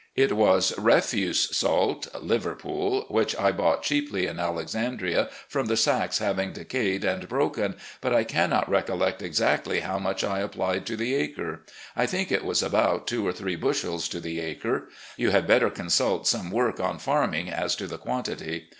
[0.15, 6.53] It was refuse salt— ^Liverpool— ^which I bought cheaply in Alexandria from the sacks having
[6.53, 11.61] decayed and broken, but I cannot recollect exactly how much I applied to the acre.
[11.95, 14.89] I t hink it was about two or three bushels to the acre.
[15.17, 18.69] You had better consult some work on farming as to the quantity.